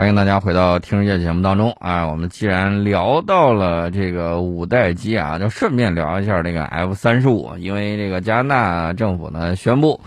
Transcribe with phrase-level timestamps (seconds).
[0.00, 2.06] 欢迎大家回到《听世界》节目当中啊！
[2.06, 10.00] 我们既然聊到了这个五代机啊，就顺便聊一下这个 F 三十五，因为这个加拿大政府呢宣布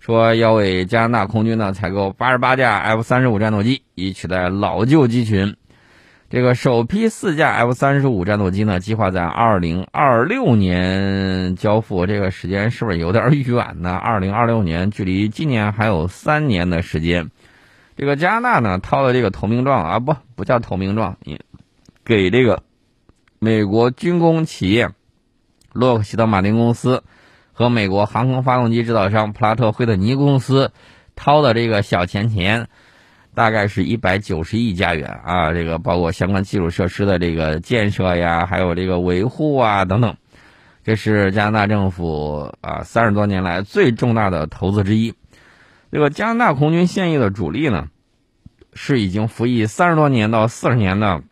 [0.00, 5.54] 说要为加拿大空军呢采购八十八架 F 三十五战斗机，以取代老旧机群。
[6.28, 13.94] 这个首批四架 F 三十五战斗机呢，计划在二零二六年交付，这个时间是不是有点远呢？
[13.94, 17.30] 二零二六年距离今年还有三年的时间。
[17.96, 21.40] 这个加拿大呢掏了这个投名状啊，不不叫投名状，你
[22.04, 22.62] 给这个
[23.38, 24.90] 美国军工企业
[25.72, 27.02] 洛克希德马丁公司
[27.52, 30.72] 和美国航空发动机制造商普拉特惠特尼公司
[31.14, 32.68] 掏的这个小钱钱，
[33.34, 40.16] 大概是一百九十亿加元啊，这个包括相关基础设施的这个建设呀，还有这个维护啊等等，
[40.84, 45.14] 这是加拿大政府啊三十多年来最重大的投资之一。
[45.96, 47.88] 这个加拿大空军现役的主力呢，
[48.74, 51.22] 是已经服役三十多年到四十年的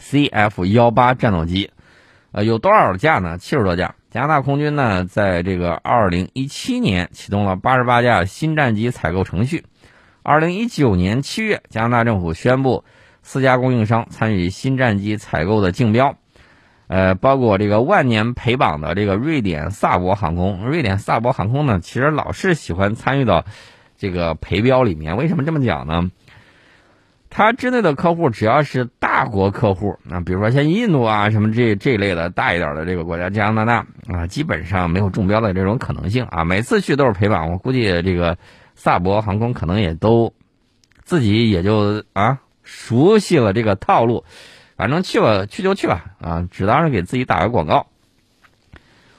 [0.00, 1.72] CF 幺八战斗机，
[2.30, 3.36] 呃，有多少架呢？
[3.36, 3.96] 七十多架。
[4.12, 9.64] 加拿大空军呢，在这个二零一七年启动了八十八架新战机采购程序。
[10.22, 12.84] 二零一九年七月，加拿大政府宣布
[13.24, 16.16] 四家供应商参与新战机采购的竞标。
[16.88, 23.44] 呃，包括这个万年陪榜的这个瑞典萨博航空，瑞典萨博航空呢，其实老是喜欢参与到
[23.96, 25.16] 这个陪标里面。
[25.16, 26.10] 为什么这么讲呢？
[27.30, 36.44] 它针对的客户只要是大国客户，啊，比如说像印度啊什么这这一类的大一点的这个国家，加拿大啊，基本上没有中标的这种可能性啊。
[36.44, 38.38] 每次去都是陪榜，我估计这个
[38.74, 40.32] 萨博航空可能也都
[41.04, 44.24] 自己也就啊熟悉了这个套路。
[44.78, 47.88] 反正去吧去就去吧，啊，只当是给自己打个广告。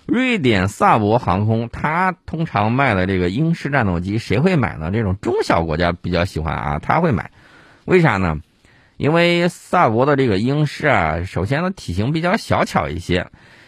[0.06, 4.90] 瑞典萨博航空，它通常卖的这个英式战斗机，谁会买呢？
[4.90, 7.30] 这种中小国家比较喜欢啊，他会买。
[7.84, 8.38] 为啥呢？
[8.96, 13.28] 因为萨博的这个英式啊，首先呢体型比较小巧一些，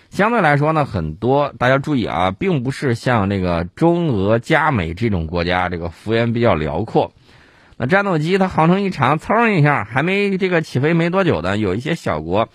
[0.09, 7.11] 相对来说呢，很多大家注意啊，并不是像这个中俄加美这种国家，这个幅员比较辽阔。
[7.81, 12.47] 那战斗机它航程一长，噌一下还没这个起飞没多久的，有一些小国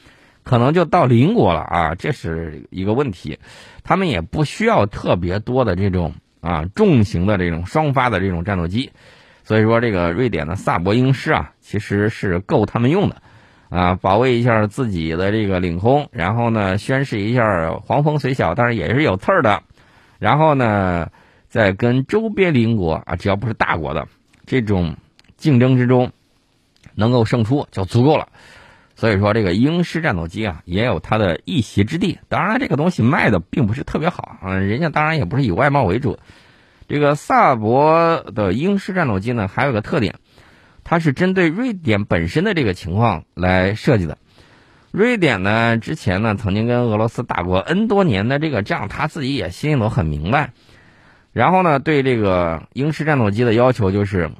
[0.45, 3.41] 可能就到邻国了啊，这是一个问题。
[3.83, 8.93] 他们也不需要特别多的这种啊重型的这种双发的这种战斗机，
[9.43, 13.21] 所以说这个瑞典的萨博鹰狮啊，其实是够他们用的
[13.69, 19.65] 啊，保卫一下自己的这个领空，然后呢宣示一下黄蜂虽小，但是也是有刺儿的，
[20.21, 21.09] 然后呢
[21.49, 24.07] 再跟周边邻国啊，只要不是大国的
[24.47, 24.95] 这种。
[25.37, 26.13] 竞争之中，
[26.95, 28.29] 能够胜出就足够了。
[28.99, 32.19] 所以说，这个英式战斗机啊，也有它的一席之地。
[32.31, 36.19] 当然，这个东西卖的并不是特别好啊，人家当然也不是以外贸为主。
[36.89, 40.15] 这个萨博的英式战斗机呢，还有个特点，
[40.83, 44.17] 它是针对瑞典本身的这个情况来设计的。
[44.93, 50.53] 瑞典呢，之前呢曾经跟俄罗斯打过 N 多年的这个仗，他自己也心里头很明白。
[51.35, 54.31] 然后呢，对这个英式战斗机的要求就是。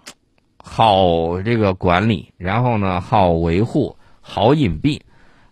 [0.69, 5.01] 好，这个管理，然后呢，好维护，好隐蔽，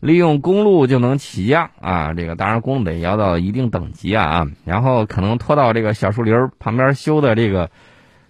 [0.01, 2.13] 利用公路就能起降啊。
[2.13, 4.47] 这个当然公路得要到一定等级啊啊。
[4.65, 7.71] 然后可能拖到这个小树林旁边修的这个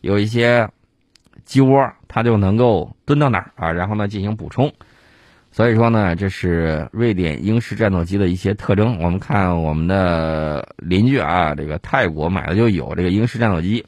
[0.03, 0.69] 有一些
[1.44, 4.71] 鸡窝，它就能够蹲到哪儿啊，然后呢进行补充。
[5.50, 8.99] 所以说呢，这是瑞典英式战斗机的一些特征。
[9.03, 13.84] 我们看我们的邻居啊，这个泰国买的就有这个英式战斗机。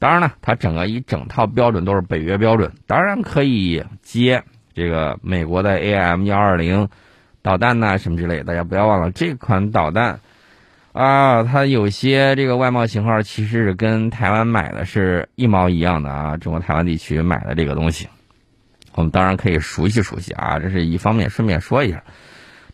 [0.00, 4.40] 当然呢，它整个一整套标准都是北约标准，当然可以接
[4.72, 6.88] 这个美国的 A M 幺二零
[7.42, 8.44] 导弹呐什么之类。
[8.44, 10.20] 大家不要忘了这款导弹
[10.92, 18.06] 啊，它有些这个外贸型号其实是跟台湾买的是一毛一样的啊，中国台湾地区买的这个东西，
[18.94, 20.60] 我们当然可以熟悉熟悉啊。
[20.60, 22.04] 这是一方面，顺便说一下，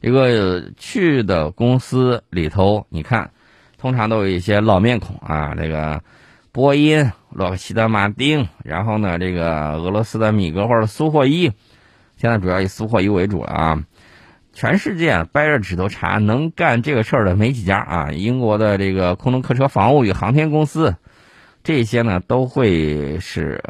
[0.02, 3.30] 这个去的公司里头，你看，
[3.78, 6.02] 通常都有一些老面孔啊，这个。
[6.54, 11.50] 波音、洛克希德马丁，然后呢，这个俄罗斯的米格或者苏霍伊，
[12.17, 13.84] 现在主要以苏霍伊为主了啊。
[14.52, 18.12] 全世界掰着指头查能干这个事儿的没几家啊。
[18.12, 20.94] 英国的这个空中客车防务与航天公司，
[21.64, 23.61] 这些呢都会是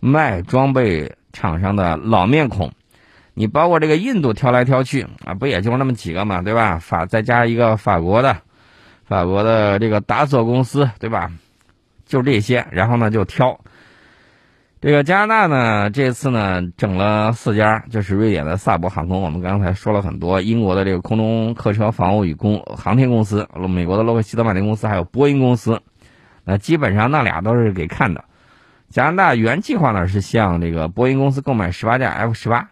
[0.00, 2.72] 卖装备厂商的老面孔。
[3.34, 6.78] 你包括这个印度挑来挑去啊，不也就那么几个嘛，对吧？
[6.78, 8.38] 法再加一个法国的，
[9.04, 11.30] 法国的这个达索公司，对吧？
[12.06, 13.60] 就这些，然后呢就挑。
[14.80, 25.80] 这个加拿大呢，这次呢整了四家，就是瑞典的萨博航空，我们刚才说了很多，英国的这个空中客车防务与公航天公司，美国的洛克希德马丁公司，还有波音公司，
[26.44, 28.24] 那基本上那俩都是给看的。
[28.88, 32.68] 加拿大原计划呢是向这个波音公司购买十八架 F 十八，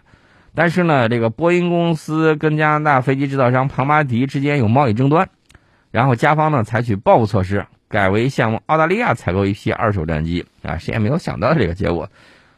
[0.55, 5.29] 但是呢，这个波音公司跟加拿大飞机制造商庞巴迪之间有贸易争端，
[5.91, 12.09] 然后加方呢采取报复措施，改为向澳大利亚采购一批二手战机啊，谁也没有想到这个结果。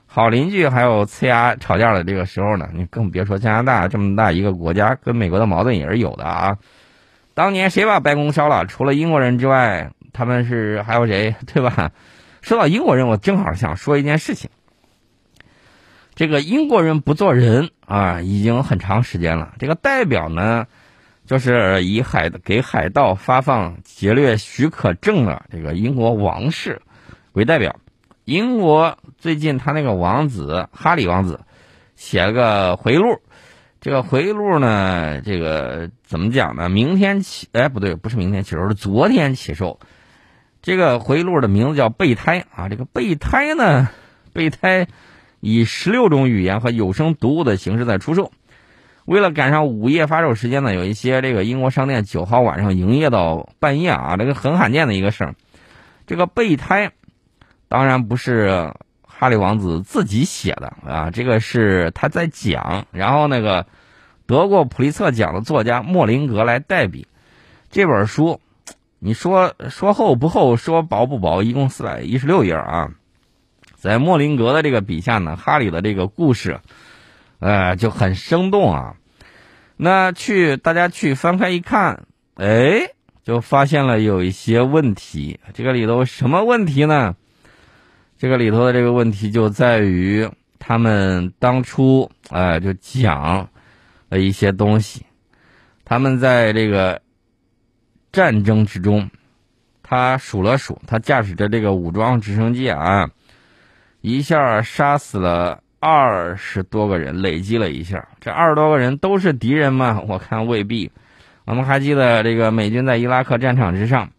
[0.07, 6.57] 好邻居还有呲牙吵架的这个时候呢，你更别说加拿大这么大一个国家，跟美国的矛盾也是有的啊。
[7.35, 8.65] 当年谁把白宫烧了？
[8.65, 11.35] 除了英国人之外，他们是还有谁？
[11.53, 11.91] 对吧？
[12.41, 14.49] 说到英国人，我正好想说一件事情。
[16.15, 19.53] 这个英国人不做人啊，已经很长时间了。
[19.59, 20.67] 这个代表呢，
[21.27, 26.81] 就是以海给海盗发放劫掠许可证的这个英国王室
[27.33, 27.77] 为代表。
[28.25, 31.41] 英国最近他那个王子哈里王子
[31.95, 33.21] 写了个回忆录，
[33.81, 36.69] 这个回忆录呢，这个怎么讲呢？
[36.69, 39.79] 明天起，哎，不对，不是明天起售，是昨天起售。
[40.61, 43.89] 这个回忆录的名字叫《备胎》啊，这个备胎呢，
[44.33, 44.89] 备胎
[45.39, 48.33] 以十六种语言和有声读物的形式在出售。
[49.07, 55.35] 为了赶上午夜发售时间呢，有一些这个英国商店九号晚上营业到半夜啊，这个很罕见的一个事儿。
[56.07, 56.93] 这个备胎。
[57.69, 58.73] 当然不是
[59.03, 63.67] 哈利王子自己写的啊，这个是他在讲，然后那个
[64.25, 67.09] 得过普利策奖的作家莫林格来代笔。
[67.69, 68.41] 这本书，
[69.01, 72.93] 你说说厚不厚，说薄不薄，一共四百一十六页啊。
[73.75, 76.61] 在莫林格的这个笔下呢，哈利的这个故事，
[77.39, 78.97] 呃，就很生动啊。
[79.77, 82.93] 那去大家去翻开一看，哎，
[83.23, 85.39] 就发现了有一些问题。
[85.53, 87.15] 这个里头什么问题呢？
[88.19, 90.27] 这个里头的这个问题就在于，
[90.59, 93.51] 他们当初哎就讲
[94.09, 95.05] 了一些东西，
[95.85, 97.03] 他们在这个
[98.11, 99.11] 战争之中，
[99.83, 103.11] 他数了数，他驾驶着这个武装直升机啊，
[104.01, 110.03] 一下杀死了二十多个人，累积了一下，这二十多个人都是敌人吗？
[110.09, 110.91] 我看未必。
[111.45, 114.11] 我们还记得这个美军在伊拉克战场之上，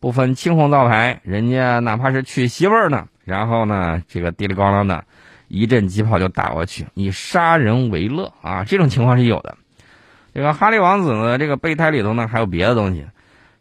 [0.00, 3.06] 不分青红皂白，人家哪怕是娶媳妇呢。
[3.24, 5.04] 然后呢，这个滴里咣啷的，
[5.48, 8.64] 一阵机炮就打过去，以杀人为乐啊！
[8.64, 9.56] 这种情况是有的。
[10.32, 13.04] 这个哈利王子呢，这个备胎里头呢还有别的东西，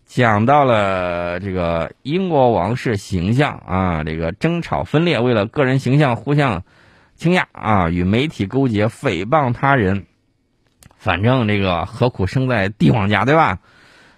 [0.05, 6.63] 讲到了这个英国王室形象啊，这个争吵分裂，为了个人形象互相
[7.19, 10.05] 倾轧啊，与媒体勾结，诽谤他人。
[10.95, 13.59] 反正这个何苦生在帝王家，对吧？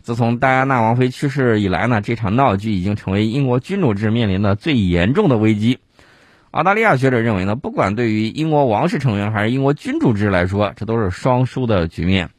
[0.04, 5.80] 自从戴安娜王妃去世以来呢，这场闹剧已经成为英国君主制面临的最严重的危机。
[6.52, 12.30] 澳大利亚学者认为呢，不管对于英国王室成员还是英国君主制来说，这都是双输的局面。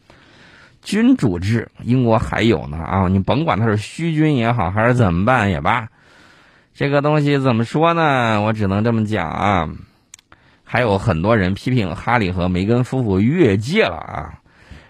[0.81, 5.89] 君主制，英国还有呢啊，你甭管他是虚君也好，还是怎么办也罢，
[6.73, 8.43] 这个东西怎么说呢？
[8.43, 9.69] 我只能这么讲啊。
[10.73, 14.41] 还有很多人批评哈里和梅根夫妇越界了啊，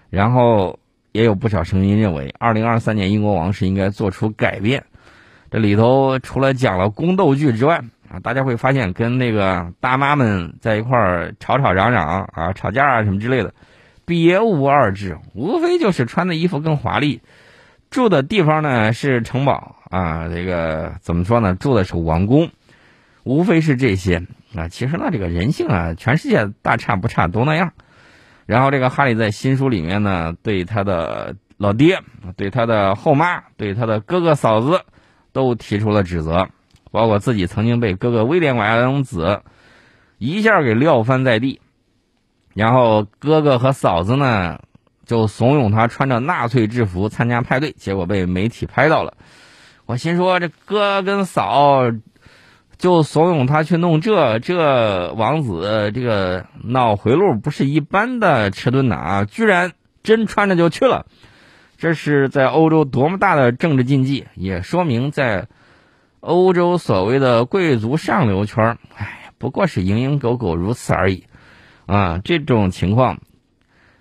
[0.09, 0.79] 然后。
[1.11, 4.83] 也有不少声音认为，二零二三年英国王室应该做出改变。
[5.51, 13.53] 这里头除了讲了宫斗剧之外，啊，大家会发现跟那个大妈们在一块儿吵吵嚷嚷啊、吵架啊什么之类的，
[14.05, 17.21] 别无二致，无非就是穿的衣服更华丽，
[17.91, 21.53] 住的地方呢是城堡啊，这个怎么说呢？
[21.53, 22.49] 住的是王宫，
[23.23, 24.19] 无非是这些
[24.55, 24.67] 啊。
[24.67, 27.73] 其实呢，这个人性啊，全世界大差不差，都那样。
[28.45, 32.01] 然后这个哈利在新书里面呢，对他的老爹、
[32.35, 34.81] 对他的后妈、对他的哥哥嫂子，
[35.31, 36.49] 都提出了指责，
[36.91, 39.43] 包括自己曾经被哥哥威廉王子
[40.17, 41.61] 一下给撂翻在地，
[42.53, 44.59] 然后哥哥和嫂子呢
[45.05, 49.15] 就怂恿他穿着纳粹制服参加派对，结果被媒体拍到了。
[49.85, 51.91] 我心说这哥跟嫂。
[52.77, 59.71] 就怂恿他去弄这这王子这个脑回路不是一般的迟钝呐啊，居然
[60.03, 61.05] 真穿着就去了，
[61.77, 65.47] 这是在欧洲多么大的政治禁忌，也说明在
[66.19, 71.25] 欧洲所谓的贵族上流圈，哎，不过是蝇营狗苟如此而已
[71.85, 72.19] 啊。
[72.23, 73.19] 这种情况，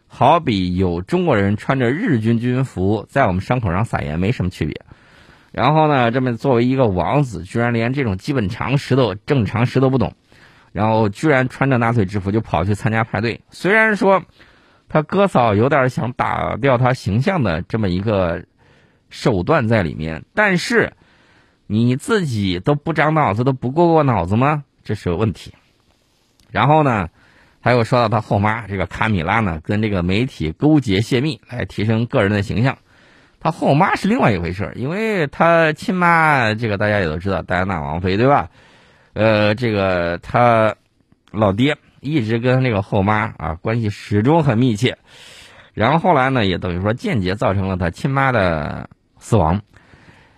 [0.08, 4.82] 好比有中国人穿着日军军服在我们伤口上撒盐，没什么区别。
[5.52, 10.14] 然后呢，这么作为一个王子，居然连这种基本常识都正常识都不懂，
[10.72, 13.42] 然后居然穿着纳粹制服就跑去参加派对。
[13.50, 14.24] 虽然说
[14.88, 18.44] 他哥嫂有点想打掉他形象的这么一个
[19.10, 20.94] 手段在里面，但是
[21.66, 24.64] 你自己都不长脑子，都不过过脑子吗？
[24.82, 25.52] 这是个问题。
[26.50, 27.08] 然后呢，
[27.60, 32.78] 还有说到他后妈这个卡米拉呢，跟这个媒体勾结泄密，来提升个人的形象。
[33.42, 38.50] 他后妈是另外一回事因为他亲妈这个大家也都知道，戴安娜王妃对吧？
[39.14, 40.76] 呃，这个他
[41.32, 44.96] 老爹一直跟那个后妈啊关系始终很密切，
[45.74, 49.60] 然后后来呢，也等于说间接造成了他亲妈的死亡。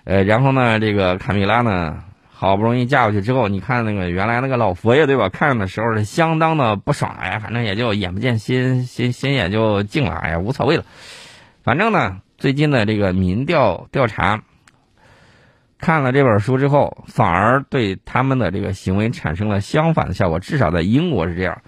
[0.05, 5.29] 呃，然后呢，这个卡米拉呢，好不容易嫁过去之后，你看那个原来那个老佛爷对吧？
[5.29, 10.85] 看的时候是相当的不爽，哎呀，反正也就眼不见心心心也就静了，哎呀，无所谓了。
[11.63, 14.43] 反正呢，最近的这个民调调查，
[15.79, 20.41] 看了这本书之后，反而对他们的这个行为产生了相反的效果。
[20.41, 21.62] 至少在英国是这样，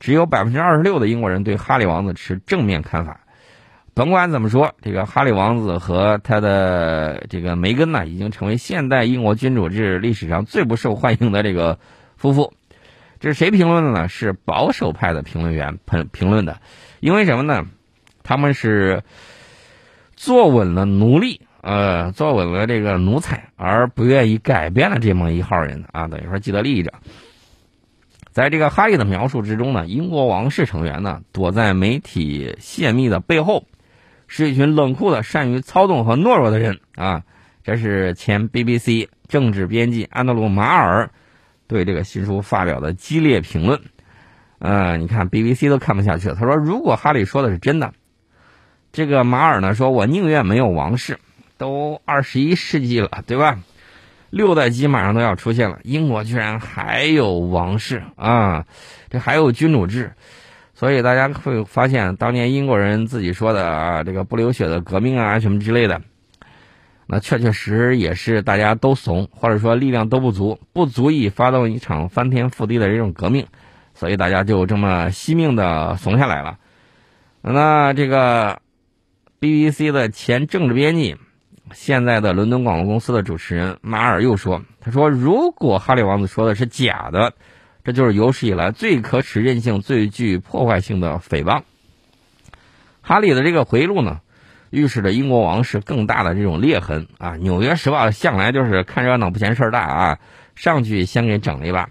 [0.00, 3.20] 只有百分之二十六的英国人对哈利王子持正面看法。
[3.94, 11.78] 甭管怎么说，这个哈利王子和他的这个梅根呢，已经成为现代英国君主制历史上最不受欢迎的这个
[12.16, 12.52] 夫妇。
[13.18, 14.08] 这是谁评论的呢？
[14.08, 16.60] 是保守派的评论员评评论的。
[17.00, 17.64] 因为什么呢？
[18.22, 19.02] 他们是
[20.18, 26.92] 坐稳了奴隶，呃，坐稳了这个奴才，而不愿意改变了这么一号人啊，等于说既得利益者。
[28.32, 33.64] 在这个哈利的描述之中呢，英国王室成员呢，躲在媒体泄密的背后。
[34.30, 37.22] 是一群冷酷的、善于操纵和懦弱的人啊！
[37.64, 41.10] 这是前 BBC 政治编辑安德鲁·马尔
[41.66, 43.80] 对这个新书发表的激烈评论。
[44.58, 46.34] 呃，你看 BBC 都看不下去了。
[46.34, 47.94] 他说：“如果哈利说的是真的，
[48.92, 51.18] 这个马尔呢，说我宁愿没有王室。
[51.56, 53.58] 都二十一世纪了，对吧？
[54.30, 58.64] 六代机马上都要出现了，英国居然还有王室啊！
[59.10, 60.12] 这还有君主制。”
[60.72, 66.00] 所以大家会发现，当年英国人自己说的啊，这个不流血的革命啊，什么之类的，
[67.08, 73.44] 那确确实实也是大家都怂，或者说力量都不足，不足以发动一场翻天覆地的这种革命，
[73.94, 76.58] 所以大家就这么惜命的怂下来了。
[77.40, 78.60] 那这个
[79.40, 81.16] BBC 的前政治编辑，
[81.72, 87.34] 现在的伦敦广播公司的主持人马尔又说：“他说，如果哈利王子说的是假的。”
[87.84, 91.62] 这就是有史以来最可耻、任性最具破坏性的诽谤。
[93.00, 94.20] 哈利的这个回忆录呢，
[94.68, 97.30] 预示着英国王室更大的这种裂痕啊！
[97.38, 100.18] 《纽约时报》向来就是看热闹不嫌事儿大啊，
[100.54, 101.88] 上去先给整了一把。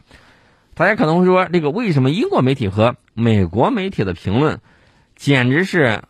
[0.75, 4.59] 大家可能会说，这个为什么英国媒体和美国媒体的评论
[5.15, 6.03] 简直是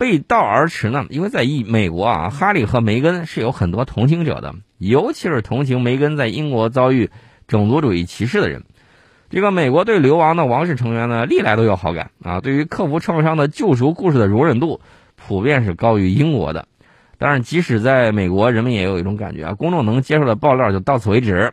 [0.00, 1.04] 背道而驰呢？
[1.10, 7.10] 因为在一美国啊，哈利和梅根是有很多同情者的，尤其是同情梅根在英国遭遇
[7.46, 8.64] 种族主义歧视的人。
[9.28, 12.40] 这个美国对流亡的王室成员呢，历来都有好感啊。
[12.40, 14.80] 对于克服创伤的救赎故事的容忍度，
[15.16, 16.66] 普遍是高于英国的。
[17.18, 21.52] 当然，即使在美国，人们也有一种感觉啊，公众能接受的爆料就到此为止。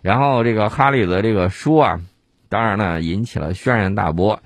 [0.00, 2.00] 然后，这个哈利的这个书啊，
[2.48, 4.40] 当然呢引起了轩然大波。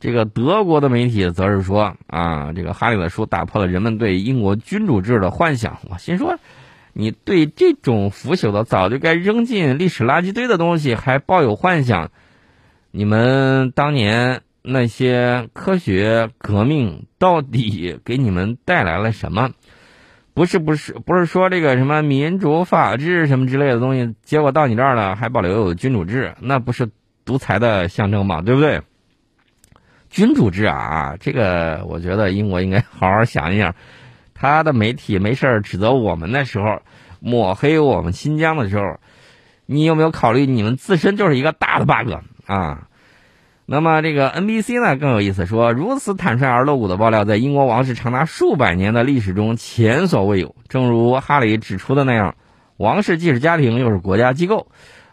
[0.00, 5.78] 这个德国的媒体则是说啊，这个哈利的书打破了人们对英国君主制的幻想。
[5.88, 6.36] 我心说。
[6.92, 12.10] 你对这种腐朽的、早就该扔进历史垃圾堆的东西还抱有幻想？
[12.90, 19.50] 你们当年那些科学革命到底给你们带来了什么？
[20.34, 26.90] 不是不是不是说这个什么民主法治什么之类的东西，结果到你这儿了还保留有君主制，那不是
[27.24, 28.42] 独裁的象征吗？
[28.42, 28.82] 对不对？
[30.10, 33.74] 君主制啊，这个我觉得英国应该好好想一想。
[34.34, 36.80] 他的媒体没事指责我们的时候，
[37.20, 38.98] 抹黑我们新疆的时候，
[39.66, 42.12] 你有没有考虑你们自身就是一个大的 bug
[42.46, 42.88] 啊？
[43.66, 50.56] 那么这个 NBC 呢更有意思，说如此坦率而露骨的爆料，在英国王室长达数百年的历史中前所未有。
[50.68, 52.34] 正如哈里指出的那样，
[52.78, 54.66] 王室既是家庭又是国家机构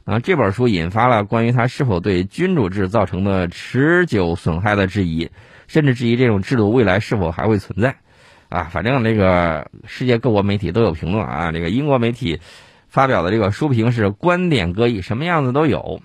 [0.08, 0.20] 啊。
[0.20, 5.30] 这本书引发了关于他是否对君主制造成的持久损害的质疑，
[5.68, 7.96] 甚至质疑这种制度未来是否还会存在。
[8.50, 11.52] 啊，反正那个世界各国媒体都有评论啊。
[11.52, 12.40] 这个英国媒体
[12.88, 16.00] 发表的这个书评是观点各异，什么样子都有。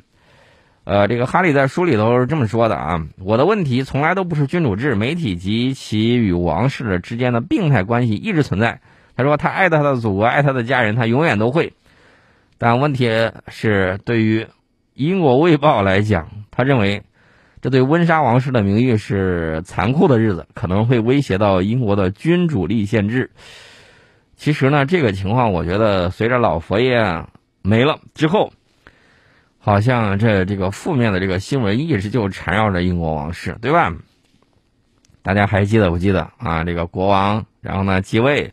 [0.85, 8.80] 呃，这个哈利在书里头是这么说的啊：我的问题从来都不是君主制，媒体及其与王室之间的病态关系一直存在。
[9.16, 11.75] 他说他爱他的祖国，爱他的家人，他永远都会。
[12.62, 13.11] 但问题
[13.49, 14.47] 是，对于
[14.95, 17.02] 英国卫报来讲，他认为。
[17.61, 23.31] 这对温莎王室的名誉是残酷的日子，可能会威胁到英国的君主立宪制。
[24.35, 27.25] 其实呢，这个情况我觉得随着老佛爷
[27.62, 28.52] 没了之后，
[29.61, 33.92] 好像这这个负面的这个新闻一直就缠绕着英国王室，对吧？
[35.23, 36.64] 大家还记得不记得啊？
[36.64, 38.52] 这个国王，然后呢继位，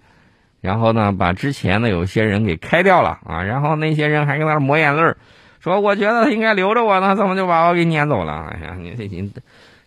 [0.61, 5.17] 然后呢把之前的有些人给开掉了啊，然后那些人还搁那抹眼泪儿。
[5.59, 8.53] 说我觉得他应该留着我呢，怎么就把我给撵走了？
[8.53, 9.31] 哎呀，你这你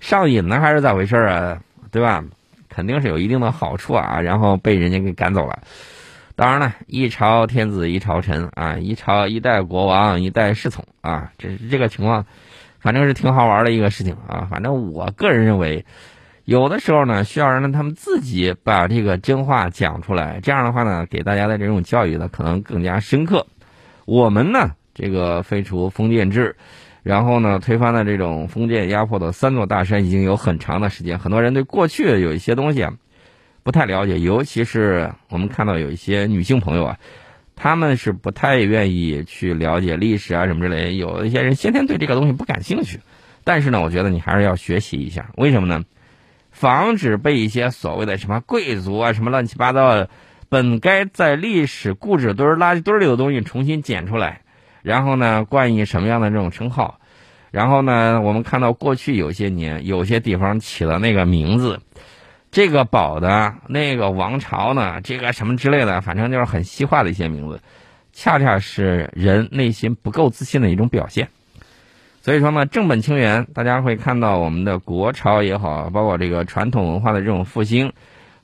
[0.01, 1.59] 上瘾呢还是咋回事啊？
[1.91, 2.23] 对吧？
[2.69, 5.59] 肯定是有一定的好处啊，然后被人家给赶走了。
[6.35, 12.25] 当然了，一朝天子一朝臣啊，一朝一代国王一代侍从啊，这是这个情况，
[12.81, 14.49] 反正是挺好玩的一个事情啊。
[14.51, 15.85] 反正我个人认为，
[16.45, 23.47] 有的时候呢，需要让他们自己把这个真话讲出来，这样的话呢，给大家的这种教育呢，可能更加深刻。
[24.05, 26.57] 我们呢，这个废除封建制。
[27.05, 31.19] 然后呢，推翻了这种封建压迫的三座大山已经有很长的时间。
[31.19, 32.93] 很多人对过去有一些东西啊
[33.65, 36.99] 不太了解，尤其是我们看到有一些女性朋友啊，
[37.57, 40.97] 他们是不太愿意去了解历史啊什么之类。
[40.97, 43.01] 有一些人先天对这个东西不感兴趣，
[43.43, 45.31] 但是呢，我觉得你还是要学习一下。
[45.37, 45.85] 为什么呢？
[46.63, 50.09] 防止被一些所谓的什么贵族啊、什么乱七八糟的、
[50.49, 54.43] 本该在历史固执堆、垃圾堆里的东西重新捡出来。
[54.81, 57.01] 然后呢，冠以什么样的这种称号？
[57.51, 61.81] 然后呢，我们看到过去有些年，有些地方起了那个名字，
[62.53, 67.61] 这个宝的，那个王朝呢，这个什么之类的，反正就是很西化的一些名字，
[68.13, 71.29] 恰恰是人内心不够自信的一种表现。
[72.23, 77.93] 所以说呢，正本清源，大家会看到我们的国潮也好，包括这个传统文化的这种复兴，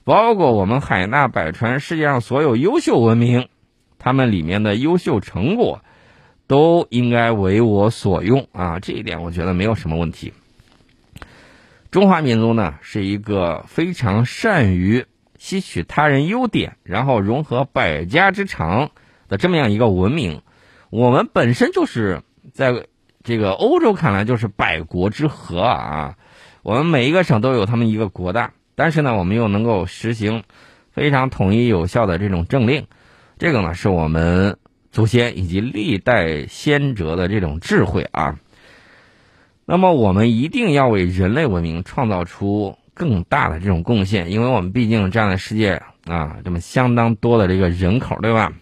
[0.05, 3.49] 包括我们海纳百川，世界上所有优秀文明，
[3.99, 5.81] 他们里面的优秀成果。
[6.49, 8.81] 都应该为我所用啊！
[8.81, 10.33] 这一点我觉得没有什么问题。
[11.91, 15.05] 中华民族呢是一个非常善于
[15.37, 18.93] 吸取他人优点，然后融合百家之长
[19.29, 20.41] 的这么样一个文明。
[20.89, 22.23] 我们本身就是
[22.55, 22.87] 在
[23.23, 26.17] 这个欧洲看来就是百国之和啊！
[26.63, 30.45] 我们每一个省都有他们一个国大，但是呢，我们又能够实行
[30.91, 32.87] 非常统一有效的这种政令，
[33.39, 34.59] 这个呢是我们。
[34.91, 38.39] 祖先以及历代先哲的这种智慧啊，
[39.67, 48.55] 那么我们一定要为人类文明创造出更大的这种贡献，因为我们毕竟这样的世界啊，这么相当多的这个人口，对吧？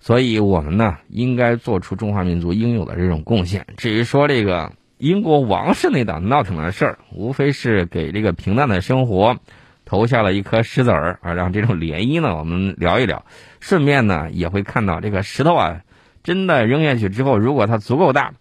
[0.00, 3.66] 所以我们呢，应该做出中华民族应有的这种贡献。
[3.76, 9.36] 至于说这个英国王室那档闹腾的事儿，无非是给这个平淡的生活。
[9.86, 13.24] 投下了一颗石子儿啊，让这种涟漪呢，我们聊一聊，
[13.58, 15.80] 顺便呢也会看到这个石头啊，
[16.22, 18.32] 真的扔下去之后，如果它足够大，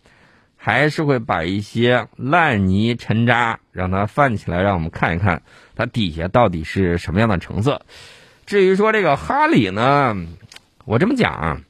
[0.55, 5.41] 还是会把一些烂泥尘渣让它泛起来，让我们看一看
[5.75, 7.81] 它底下到底是什么样的成色。
[8.45, 10.15] 至于说这个哈里呢，
[10.89, 11.61] 我这么讲啊，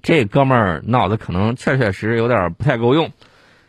[0.00, 3.10] 这哥们儿脑子可能确确实实有点不太够用，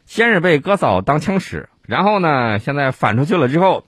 [0.06, 3.84] 先是被哥嫂当枪使，然后呢现在反出去了之后。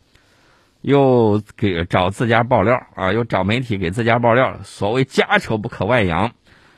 [0.82, 6.32] 又给找自家爆料啊，又找媒体给自家爆料，所谓家丑不可外扬，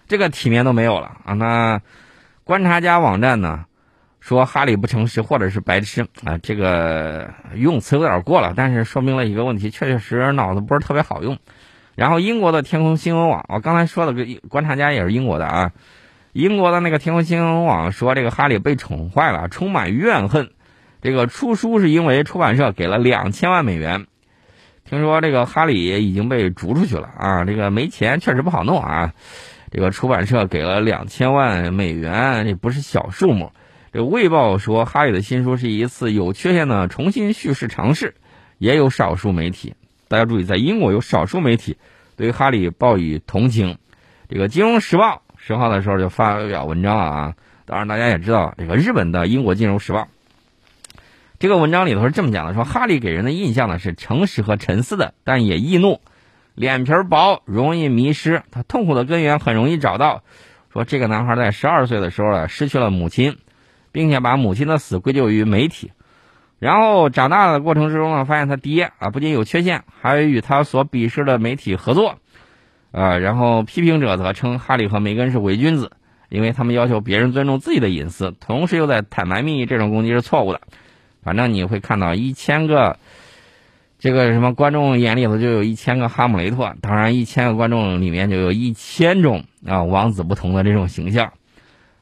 [0.10, 1.34] 这个体面都没有了啊！
[1.36, 1.80] 那
[2.44, 3.64] 观察家网站呢
[4.20, 11.38] 说哈里不诚实或者是白痴啊，这个用词有点过了，但是说明了一个问题，确确实实脑子不是特别好用。
[11.96, 15.72] 然后英国的天空新闻网，我刚才说的个观察家也是英国的啊，
[16.32, 20.52] 英国的那个天空新闻网说这个哈里被宠坏了，充满怨恨。
[21.02, 24.08] 这个出书是因为出版社给了两千万美元，
[24.86, 27.44] 听说这个哈里已经被逐出去了啊！
[27.44, 29.14] 这个没钱确实不好弄啊！
[29.70, 33.52] 这个出版社给了两千万美元，这不是小数目。
[33.92, 38.16] 这《卫报》说哈里的新书是一次有缺陷的重新叙事尝试，
[38.58, 39.76] 也有少数媒体，
[40.14, 41.76] 大家注意，在英国有少数媒体
[42.16, 43.76] 对于哈里报以同情。
[44.30, 47.34] 这个《金融时报》十号的时候就发表文章了啊！
[47.66, 50.02] 当然大家也知道，这个日本的《英国金融时报》。
[51.40, 56.00] 这个文章里头是这么讲的：说哈利给人的印象呢是诚实和沉思的，但也易怒，
[56.54, 58.44] 脸皮薄，容易迷失。
[58.52, 60.22] 他痛苦的根源很容易找到。
[60.72, 63.36] 说这个男孩在十二岁的时候呢失去了母亲，
[63.92, 65.92] 并且把母亲的死归咎于媒体。
[66.64, 72.16] 然后长大的过程之中呢，发现他爹啊不仅有缺陷，还与他所鄙视的媒体合作。
[72.94, 75.92] 啊，然后批评者则称哈利和梅根是伪君子，
[76.30, 79.66] 因为他们要求别人尊重自己的隐私，同时又在坦白秘密。
[79.66, 80.62] 这种攻击是错误的。
[81.22, 82.98] 反正你会看到一千个
[84.00, 91.34] 这个什么观众眼里头就有一千个哈姆雷特，当然一千个观众里面就有一千种啊王子不同的这种形象。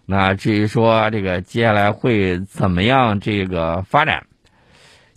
[0.06, 4.28] 那至于说这个接下来会怎么样这个发展，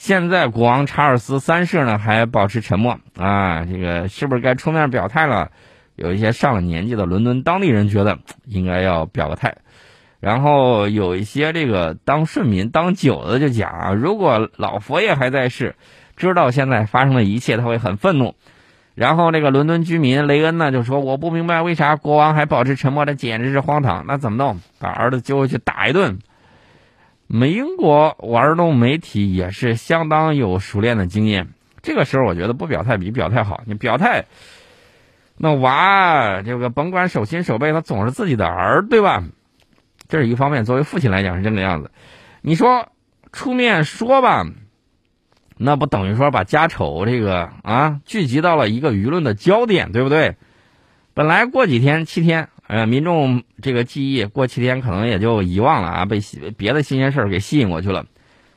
[0.05, 5.51] 现在国王查尔斯三世呢还保持沉默啊，这个是不是该出面表态了？
[5.97, 9.57] 有一些上了年纪的伦敦当地人觉得 应该要表个态。
[10.21, 15.75] 然后有一些这个当顺民当久的就讲啊，如果老佛爷还在世，
[16.19, 18.35] 知道现在发生的一切，他会很愤怒。
[18.95, 24.05] 然后那个伦敦居民雷恩呢就说：“我不明白为啥国王还保持沉默，这简直是荒唐。
[24.07, 24.61] 那怎么弄？
[24.79, 26.19] 把儿子揪回去打一顿。”
[27.37, 31.49] 美英国玩弄媒体也是相当有熟练的经验。
[31.83, 33.65] 这个时候我觉得不表态比表态好。
[33.67, 34.27] 你表态，
[35.37, 39.25] 那娃这个甭管手心手背，他总是自己的儿，对吧？
[40.07, 41.91] 这是一方面，作为父亲来讲是这个样子。
[42.41, 42.87] 你说
[43.33, 44.47] 出面说吧，
[45.57, 50.37] 那不等于说把家丑这个啊聚集到了一个舆论的焦点，对不对？
[51.15, 56.21] 本来过几天七天，呃，民众这个记忆过七天可能也就遗忘了啊，被
[56.57, 58.07] 别的新鲜事儿给吸引过去了。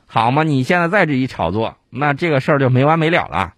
[0.06, 3.52] 好嘛，你现在再这一炒作，那这个事儿就没完没了了。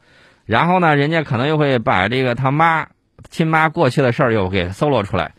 [0.46, 2.88] 然后呢，人家可能又会把这个他妈
[3.28, 5.32] 亲妈过去的事儿又给搜罗出来。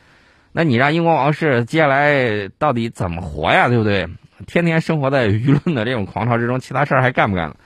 [0.53, 3.67] 那你让英国王室接下来到底怎么活呀？
[3.67, 4.07] 对不对？
[4.47, 7.57] 天天生活在舆论的这种狂潮之中，其他事儿还干不干了？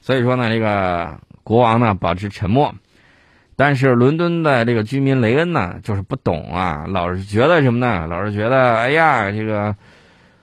[0.00, 2.74] 所以说呢，这个国王呢保持沉默，
[3.56, 8.06] 但是伦敦的这个居民雷恩呢就是不懂啊，老是觉得什么呢？
[8.06, 9.76] 老是觉得哎呀，这个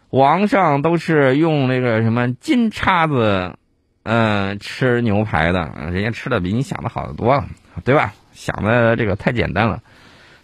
[0.10, 3.56] 王上都是用那个什么金叉子，
[4.04, 7.46] 嗯，吃牛排的，人家吃的比你想的好得多了，
[7.84, 8.14] 对吧？
[8.34, 9.82] 想的这个太简单了。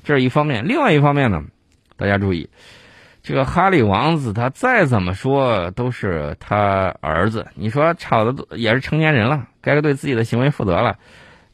[0.03, 1.41] 这是一方面，另外一方面呢，
[1.95, 2.49] 大家注意，
[3.23, 7.47] 这个哈利王子他再怎么说都是他儿子。
[7.55, 10.97] 你说吵的也是成年人了，该对自己的行为负责了。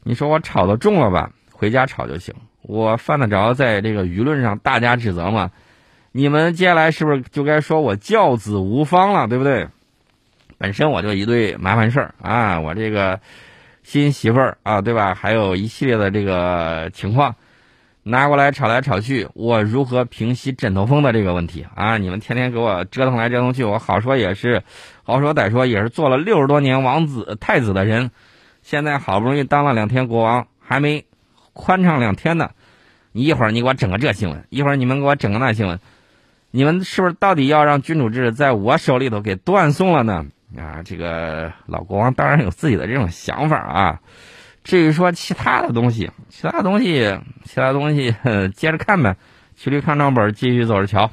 [0.04, 1.30] 你说我吵的重了吧？
[1.50, 2.34] 回家吵就行。
[2.62, 5.50] 我犯得着在这个舆论上大家指责吗？
[6.12, 9.26] 你们接下来是不是就该说我教子无方了？
[9.26, 9.66] 对不对？
[10.58, 13.18] 本身我就一堆麻烦事儿啊，我这个
[13.82, 15.14] 新媳妇儿啊，对吧？
[15.14, 17.34] 还有一系列的这个情况。
[18.06, 21.96] 拿过来吵来吵去，我如何平息枕头风的这个问题啊？
[21.96, 24.62] 你们天天给我折腾来折腾去，我好说也是，
[25.04, 28.10] 好说歹说也是做了六十多年王子太子的人，
[28.64, 31.04] 现在好不容易当了两天国王，还没
[31.52, 32.48] 宽敞两天呢。
[33.12, 35.78] 你一会儿你给我整个这新闻，一会儿你们给我整个那新闻，
[36.50, 40.24] 你们是不是到底要让君主制在我手里头给断送了呢？
[40.56, 44.00] 啊，这个老国王当然有自己的这种想法啊。
[44.64, 48.14] 至于说其他的东西，其他东西，其他东西，
[48.56, 49.14] 接着看呗。
[49.56, 51.10] 骑驴看账本，继续走着瞧。